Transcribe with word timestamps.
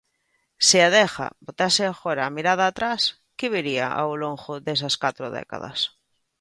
Se 0.67 0.77
Adega 0.87 1.27
botase 1.47 1.83
agora 1.87 2.21
a 2.25 2.33
mirada 2.37 2.65
atrás, 2.67 3.01
que 3.37 3.51
vería 3.55 3.87
ao 4.01 4.13
longo 4.23 4.53
desas 4.67 4.95
catro 5.03 5.25
décadas? 5.37 5.79